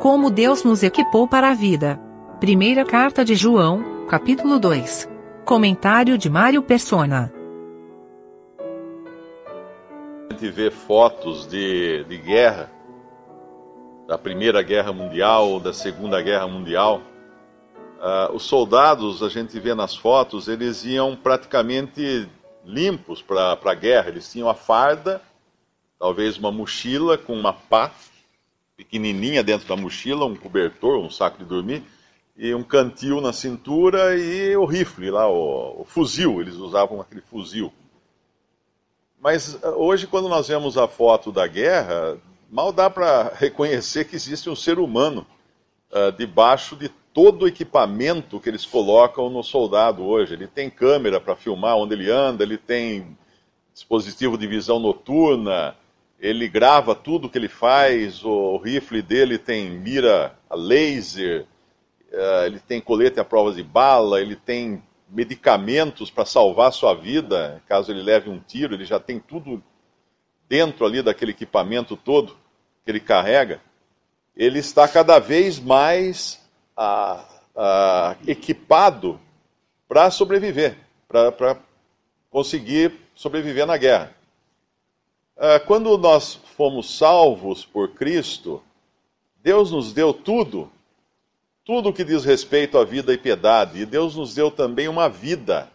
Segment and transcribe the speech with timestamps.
[0.00, 2.00] Como Deus nos equipou para a vida.
[2.40, 5.06] Primeira carta de João, capítulo 2.
[5.44, 7.30] Comentário de Mário Persona.
[10.30, 12.72] A gente vê fotos de, de guerra,
[14.08, 17.02] da Primeira Guerra Mundial, da Segunda Guerra Mundial.
[17.98, 22.26] Uh, os soldados, a gente vê nas fotos, eles iam praticamente
[22.64, 24.08] limpos para a guerra.
[24.08, 25.20] Eles tinham a farda,
[25.98, 27.92] talvez uma mochila com uma pá
[28.80, 31.82] pequenininha dentro da mochila, um cobertor, um saco de dormir,
[32.34, 36.40] e um cantil na cintura e o rifle lá, o, o fuzil.
[36.40, 37.70] Eles usavam aquele fuzil.
[39.20, 42.16] Mas ah, hoje, quando nós vemos a foto da guerra,
[42.50, 45.26] mal dá para reconhecer que existe um ser humano
[45.92, 50.32] uh, debaixo de todo o equipamento que eles colocam no soldado hoje.
[50.32, 53.18] Ele tem câmera para filmar onde ele anda, ele tem
[53.74, 55.76] dispositivo de visão noturna,
[56.20, 61.46] ele grava tudo que ele faz, o rifle dele tem mira a laser,
[62.12, 67.62] uh, ele tem colete à prova de bala, ele tem medicamentos para salvar sua vida,
[67.66, 69.62] caso ele leve um tiro, ele já tem tudo
[70.46, 72.36] dentro ali daquele equipamento todo
[72.84, 73.60] que ele carrega.
[74.36, 76.40] Ele está cada vez mais
[78.26, 79.20] equipado
[79.88, 80.76] para sobreviver,
[81.08, 81.56] para
[82.30, 84.14] conseguir sobreviver na guerra.
[85.42, 88.62] Ah, quando nós fomos salvos por Cristo,
[89.42, 90.70] Deus nos deu tudo,
[91.64, 95.70] tudo que diz respeito à vida e piedade, e Deus nos deu também uma vida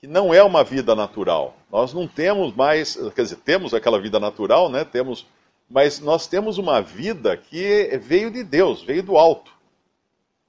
[0.00, 1.56] que não é uma vida natural.
[1.68, 4.84] Nós não temos mais, quer dizer, temos aquela vida natural, né?
[4.84, 5.26] Temos,
[5.68, 9.50] mas nós temos uma vida que veio de Deus, veio do alto.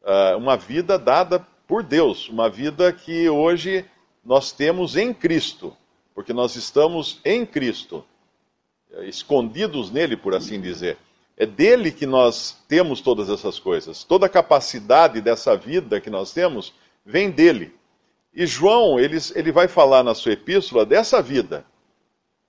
[0.04, 3.84] Uh, uma vida dada por Deus, uma vida que hoje
[4.24, 5.76] nós temos em Cristo,
[6.14, 8.06] porque nós estamos em Cristo
[9.04, 10.98] escondidos nele, por assim dizer.
[11.36, 14.04] É dele que nós temos todas essas coisas.
[14.04, 16.74] Toda a capacidade dessa vida que nós temos
[17.06, 17.74] vem dele.
[18.34, 21.66] E João, ele, ele vai falar na sua epístola dessa vida.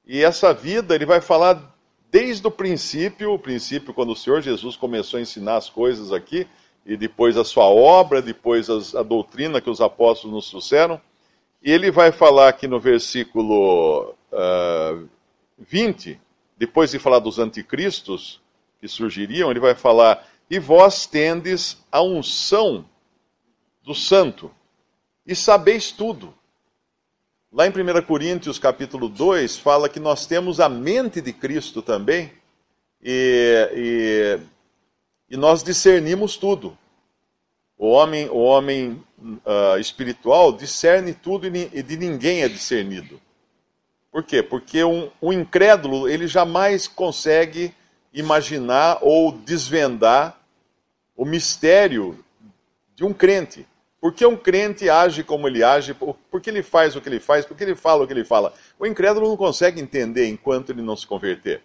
[0.06, 1.74] E essa vida ele vai falar
[2.10, 6.46] desde o princípio, o princípio quando o Senhor Jesus começou a ensinar as coisas aqui,
[6.86, 10.98] e depois a sua obra, depois as, a doutrina que os apóstolos nos trouxeram.
[11.62, 15.08] E ele vai falar aqui no versículo uh,
[15.58, 16.18] 20,
[16.58, 18.40] depois de falar dos anticristos
[18.80, 22.84] que surgiriam, ele vai falar: E vós tendes a unção
[23.82, 24.50] do santo,
[25.24, 26.34] e sabeis tudo.
[27.50, 32.30] Lá em 1 Coríntios capítulo 2, fala que nós temos a mente de Cristo também,
[33.00, 33.70] e,
[35.30, 36.76] e, e nós discernimos tudo.
[37.78, 43.20] O homem, o homem uh, espiritual discerne tudo e de ninguém é discernido.
[44.10, 44.42] Por quê?
[44.42, 47.74] Porque um, um incrédulo ele jamais consegue
[48.12, 50.40] imaginar ou desvendar
[51.16, 52.18] o mistério
[52.94, 53.66] de um crente.
[54.00, 55.92] Por que um crente age como ele age?
[55.94, 57.44] Por que ele faz o que ele faz?
[57.44, 58.54] Por que ele fala o que ele fala?
[58.78, 61.62] O incrédulo não consegue entender enquanto ele não se converter.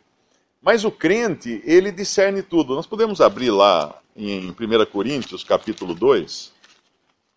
[0.61, 2.73] Mas o crente, ele discerne tudo.
[2.75, 6.51] Nós podemos abrir lá em 1 Coríntios, capítulo 2.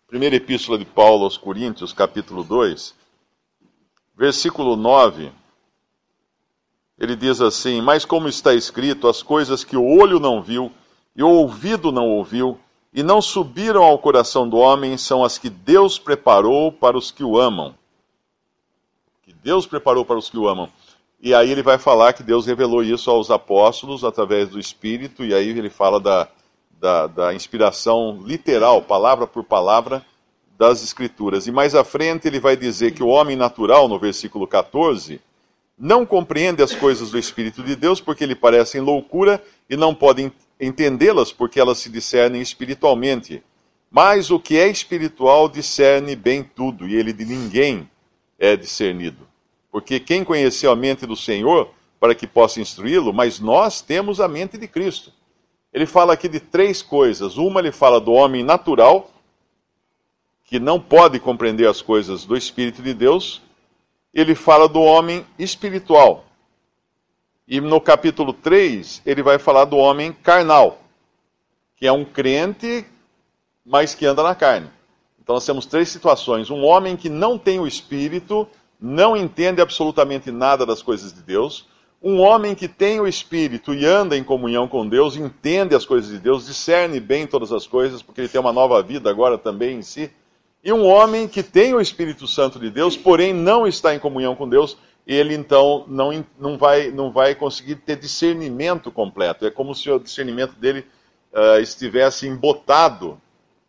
[0.07, 2.95] Primeira epístola de Paulo aos Coríntios, capítulo 2
[4.17, 5.31] versículo 9,
[6.97, 10.71] ele diz assim: Mas como está escrito, as coisas que o olho não viu
[11.15, 12.59] e o ouvido não ouviu
[12.91, 17.23] e não subiram ao coração do homem são as que Deus preparou para os que
[17.23, 17.75] o amam.
[19.21, 20.67] Que Deus preparou para os que o amam.
[21.19, 25.33] E aí ele vai falar que Deus revelou isso aos apóstolos através do Espírito, e
[25.33, 26.27] aí ele fala da,
[26.79, 30.03] da, da inspiração literal, palavra por palavra,
[30.57, 31.47] das Escrituras.
[31.47, 35.21] E mais à frente ele vai dizer que o homem natural, no versículo 14,
[35.77, 40.31] não compreende as coisas do Espírito de Deus porque lhe parecem loucura e não pode
[40.59, 43.43] entendê-las porque elas se discernem espiritualmente.
[43.91, 47.89] Mas o que é espiritual discerne bem tudo e ele de ninguém
[48.39, 49.27] é discernido.
[49.71, 51.69] Porque quem conheceu a mente do Senhor
[51.99, 55.13] para que possa instruí-lo, mas nós temos a mente de Cristo.
[55.71, 57.37] Ele fala aqui de três coisas.
[57.37, 59.11] Uma, ele fala do homem natural,
[60.47, 63.41] que não pode compreender as coisas do Espírito de Deus,
[64.13, 66.23] ele fala do homem espiritual.
[67.45, 70.79] E no capítulo 3, ele vai falar do homem carnal,
[71.75, 72.85] que é um crente,
[73.65, 74.69] mas que anda na carne.
[75.21, 78.47] Então nós temos três situações: um homem que não tem o Espírito,
[78.79, 81.67] não entende absolutamente nada das coisas de Deus.
[82.01, 86.09] Um homem que tem o Espírito e anda em comunhão com Deus, entende as coisas
[86.09, 89.79] de Deus, discerne bem todas as coisas, porque ele tem uma nova vida agora também
[89.79, 90.09] em si
[90.67, 94.35] e um homem que tem o Espírito Santo de Deus, porém não está em comunhão
[94.35, 94.77] com Deus,
[95.07, 99.45] ele então não, não, vai, não vai conseguir ter discernimento completo.
[99.45, 100.85] É como se o discernimento dele
[101.31, 103.17] uh, estivesse embotado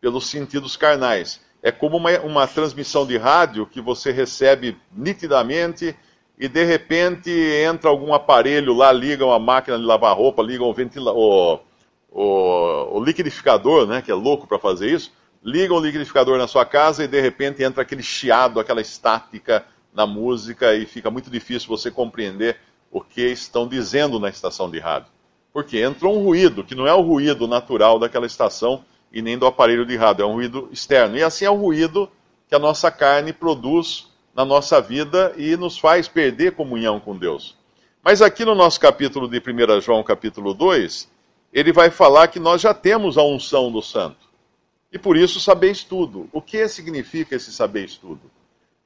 [0.01, 1.39] pelos sentidos carnais.
[1.63, 5.95] É como uma, uma transmissão de rádio que você recebe nitidamente
[6.37, 10.73] e de repente entra algum aparelho lá, liga uma máquina de lavar roupa, liga um
[10.73, 11.61] ventila o,
[12.11, 15.13] o, o liquidificador, né, que é louco para fazer isso,
[15.43, 20.05] liga um liquidificador na sua casa e de repente entra aquele chiado, aquela estática na
[20.05, 22.57] música e fica muito difícil você compreender
[22.91, 25.11] o que estão dizendo na estação de rádio.
[25.53, 29.45] Porque entra um ruído, que não é o ruído natural daquela estação e nem do
[29.45, 31.17] aparelho de rádio, é um ruído externo.
[31.17, 32.09] E assim é o ruído
[32.47, 37.57] que a nossa carne produz na nossa vida e nos faz perder comunhão com Deus.
[38.03, 41.09] Mas aqui no nosso capítulo de 1 João, capítulo 2,
[41.51, 44.28] ele vai falar que nós já temos a unção do santo.
[44.91, 46.29] E por isso sabeis tudo.
[46.31, 48.21] O que significa esse sabeis tudo?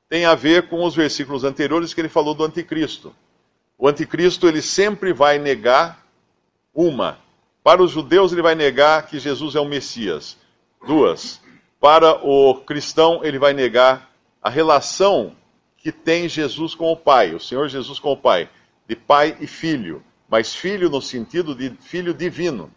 [0.10, 3.16] Tem a ver com os versículos anteriores que ele falou do anticristo.
[3.78, 6.06] O anticristo ele sempre vai negar
[6.74, 7.20] uma.
[7.64, 10.38] Para os judeus ele vai negar que Jesus é o Messias.
[10.86, 11.42] Duas.
[11.80, 14.12] Para o cristão ele vai negar
[14.42, 15.36] a relação
[15.78, 18.50] que tem Jesus com o Pai, o Senhor Jesus com o Pai,
[18.88, 22.72] de pai e filho, mas filho no sentido de filho divino,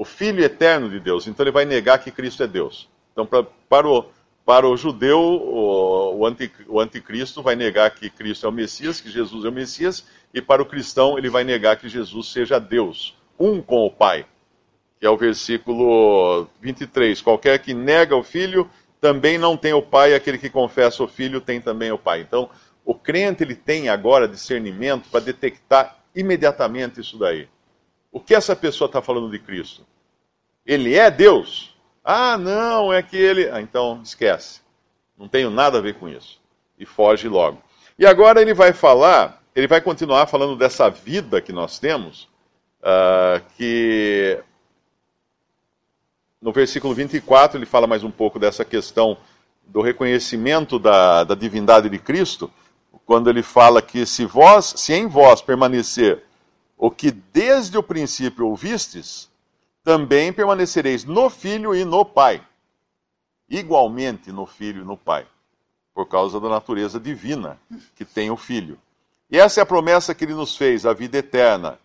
[0.00, 1.26] o filho eterno de Deus.
[1.26, 2.88] Então ele vai negar que Cristo é Deus.
[3.12, 4.06] Então, pra, para, o,
[4.46, 8.98] para o judeu, o, o, anti, o anticristo vai negar que Cristo é o Messias,
[8.98, 12.58] que Jesus é o Messias, e para o cristão ele vai negar que Jesus seja
[12.58, 14.24] Deus, um com o Pai.
[14.98, 17.20] Que é o versículo 23.
[17.20, 18.70] Qualquer que nega o filho
[19.02, 22.22] também não tem o Pai, aquele que confessa o Filho tem também o Pai.
[22.22, 22.48] Então,
[22.86, 27.46] o crente ele tem agora discernimento para detectar imediatamente isso daí.
[28.12, 29.86] O que essa pessoa está falando de Cristo?
[30.66, 31.76] Ele é Deus?
[32.04, 33.48] Ah, não, é que ele.
[33.50, 34.60] Ah, então esquece.
[35.16, 36.40] Não tenho nada a ver com isso.
[36.78, 37.62] E foge logo.
[37.98, 42.28] E agora ele vai falar, ele vai continuar falando dessa vida que nós temos,
[42.80, 44.42] uh, que
[46.40, 49.18] no versículo 24, ele fala mais um pouco dessa questão
[49.66, 52.50] do reconhecimento da, da divindade de Cristo,
[53.04, 56.24] quando ele fala que se vós, se em vós permanecer
[56.82, 59.30] o que desde o princípio ouvistes,
[59.84, 62.42] também permanecereis no Filho e no Pai.
[63.50, 65.26] Igualmente no Filho e no Pai,
[65.92, 67.60] por causa da natureza divina
[67.94, 68.78] que tem o Filho.
[69.30, 71.78] E essa é a promessa que ele nos fez, a vida eterna.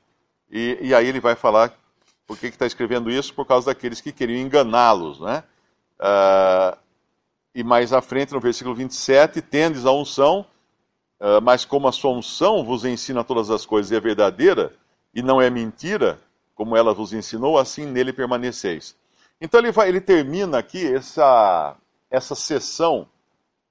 [0.49, 1.77] E, e aí ele vai falar
[2.25, 3.33] por que está escrevendo isso?
[3.33, 5.19] Por causa daqueles que queriam enganá-los.
[5.19, 5.43] Né?
[5.99, 6.77] Uh,
[7.53, 10.45] e mais à frente, no versículo 27, tendes a unção,
[11.19, 14.73] uh, mas como a sua unção vos ensina todas as coisas e é verdadeira,
[15.15, 16.19] e não é mentira,
[16.53, 18.95] como ela vos ensinou, assim nele permaneceis.
[19.39, 21.75] Então ele, vai, ele termina aqui essa,
[22.11, 23.07] essa sessão,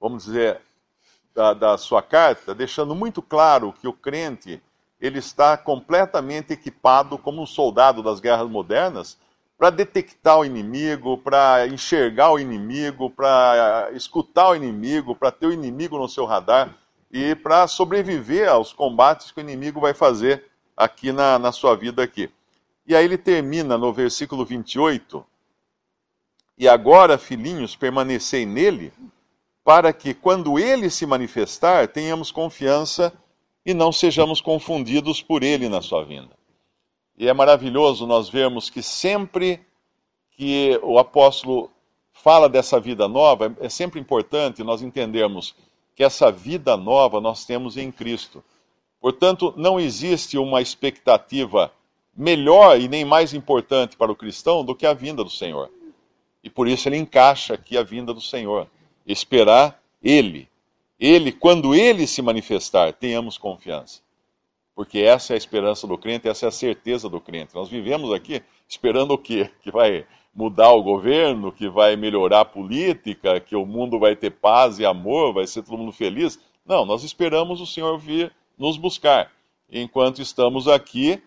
[0.01, 0.59] vamos dizer,
[1.33, 4.61] da, da sua carta, deixando muito claro que o crente
[4.99, 9.17] ele está completamente equipado como um soldado das guerras modernas
[9.57, 15.53] para detectar o inimigo, para enxergar o inimigo, para escutar o inimigo, para ter o
[15.53, 16.75] inimigo no seu radar
[17.11, 20.45] e para sobreviver aos combates que o inimigo vai fazer
[20.75, 22.29] aqui na, na sua vida aqui.
[22.87, 25.25] E aí ele termina no versículo 28,
[26.57, 28.93] e agora, filhinhos, permanecei nele,
[29.63, 33.11] para que, quando ele se manifestar, tenhamos confiança
[33.65, 36.29] e não sejamos confundidos por ele na sua vinda.
[37.17, 39.59] E é maravilhoso nós vermos que sempre
[40.31, 41.71] que o apóstolo
[42.13, 45.55] fala dessa vida nova, é sempre importante nós entendermos
[45.95, 48.43] que essa vida nova nós temos em Cristo.
[48.99, 51.71] Portanto, não existe uma expectativa
[52.15, 55.69] melhor e nem mais importante para o cristão do que a vinda do Senhor.
[56.43, 58.67] E por isso ele encaixa aqui a vinda do Senhor.
[59.05, 60.47] Esperar Ele,
[60.99, 64.01] ele, quando ele se manifestar, tenhamos confiança.
[64.73, 67.55] Porque essa é a esperança do crente, essa é a certeza do crente.
[67.55, 69.49] Nós vivemos aqui esperando o quê?
[69.61, 74.31] Que vai mudar o governo, que vai melhorar a política, que o mundo vai ter
[74.31, 76.39] paz e amor, vai ser todo mundo feliz.
[76.65, 79.31] Não, nós esperamos o Senhor vir nos buscar.
[79.69, 81.21] Enquanto estamos aqui,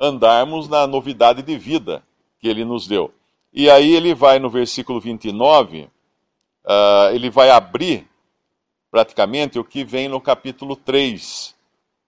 [0.00, 2.02] andarmos na novidade de vida
[2.38, 3.12] que ele nos deu.
[3.52, 5.90] E aí ele vai no versículo 29, uh,
[6.66, 8.06] ah, ele vai abrir
[8.90, 11.54] praticamente o que vem no capítulo 3.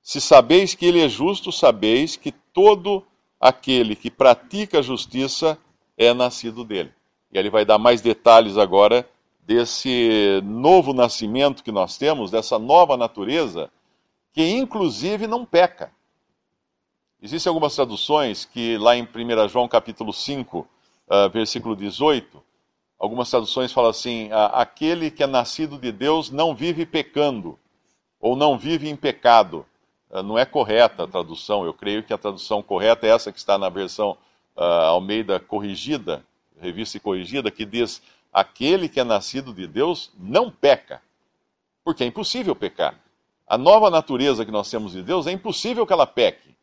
[0.03, 3.05] Se sabeis que ele é justo, sabeis que todo
[3.41, 5.59] aquele que pratica a justiça
[5.97, 6.93] é nascido dele.
[7.33, 9.09] E ele vai dar mais detalhes agora
[9.41, 13.71] desse novo nascimento que nós temos, dessa nova natureza,
[14.33, 15.93] que inclusive não peca.
[17.21, 20.67] Existem algumas traduções que lá em 1 João capítulo 5, uh,
[21.09, 22.43] ah, versículo 18,
[22.99, 27.59] Algumas traduções falam assim: aquele que é nascido de Deus não vive pecando,
[28.21, 29.65] ou não vive em pecado.
[30.11, 33.39] Ah, não é correta a tradução, eu creio que a tradução correta é essa que
[33.39, 34.17] está na versão
[34.57, 36.25] uh, Almeida Corrigida,
[36.61, 41.01] revista corrigida, que diz: aquele que é nascido de Deus não peca,
[41.85, 42.99] porque é impossível pecar.
[43.49, 46.55] A nova natureza que nós temos de Deus é impossível que ela peque.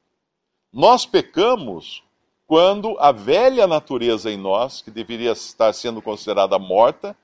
[0.72, 2.04] Nós pecamos
[2.46, 7.18] quando a velha natureza em nós, que deveria estar sendo considerada morta,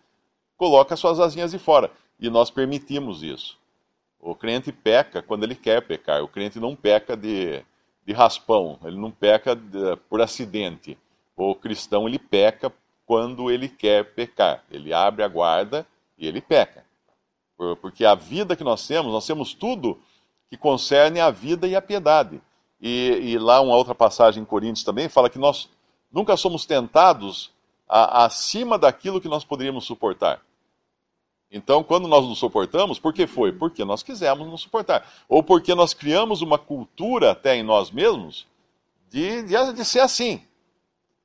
[0.57, 1.91] coloca suas asinhas de fora.
[2.19, 3.59] E nós permitimos isso.
[4.19, 6.23] O crente peca quando ele quer pecar.
[6.23, 7.63] O crente não peca de,
[8.05, 10.97] de raspão, ele não peca de, por acidente.
[11.35, 12.73] O cristão ele peca
[13.05, 14.63] quando ele quer pecar.
[14.71, 15.85] Ele abre a guarda
[16.17, 16.83] e ele peca.
[17.81, 19.99] Porque a vida que nós temos, nós temos tudo
[20.49, 22.41] que concerne a vida e a piedade.
[22.81, 25.69] E, e lá uma outra passagem em Coríntios também fala que nós
[26.11, 27.51] nunca somos tentados
[27.87, 30.41] a, acima daquilo que nós poderíamos suportar.
[31.51, 33.51] Então, quando nós nos suportamos, por que foi?
[33.51, 35.05] Porque nós quisemos nos suportar.
[35.27, 38.47] Ou porque nós criamos uma cultura até em nós mesmos
[39.09, 40.41] de, de, de ser assim.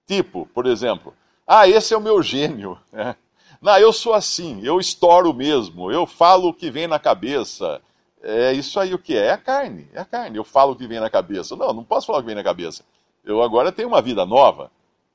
[0.04, 1.14] Tipo, por exemplo,
[1.46, 2.78] ah, esse é o meu gênio.
[2.92, 3.14] Né?
[3.60, 7.80] Não, eu sou assim, eu estouro mesmo, eu falo o que vem na cabeça.
[8.22, 9.26] É isso aí o que é?
[9.26, 10.36] É a carne, é a carne.
[10.36, 11.54] Eu falo o que vem na cabeça.
[11.54, 12.84] Não, não posso falar o que vem na cabeça.
[13.24, 14.70] Eu agora tenho uma vida nova.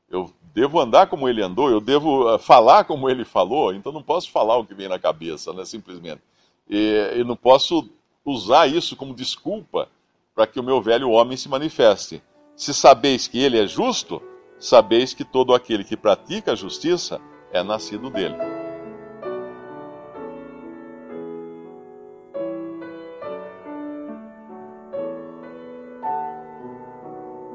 [0.09, 4.03] Eu devo andar como ele andou, eu devo uh, falar como ele falou, então não
[4.03, 6.21] posso falar o que vem na cabeça, né, simplesmente.
[6.69, 7.89] E, e não posso
[8.25, 9.87] usar isso como desculpa
[10.35, 12.21] para que o meu velho homem se manifeste.
[12.55, 14.21] Se sabeis que ele é justo,
[14.59, 17.19] sabeis que todo aquele que pratica a justiça
[17.53, 18.35] é nascido dele.